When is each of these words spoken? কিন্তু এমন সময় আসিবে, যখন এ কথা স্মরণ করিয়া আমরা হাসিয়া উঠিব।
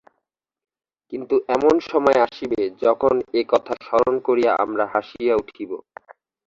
কিন্তু 1.13 1.35
এমন 1.47 1.75
সময় 1.91 2.19
আসিবে, 2.21 2.61
যখন 2.81 3.13
এ 3.33 3.41
কথা 3.49 3.73
স্মরণ 3.81 4.15
করিয়া 4.19 4.51
আমরা 4.55 4.85
হাসিয়া 4.93 5.33
উঠিব। 5.35 5.71